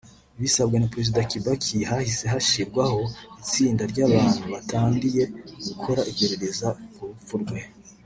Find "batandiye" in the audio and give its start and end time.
4.53-5.23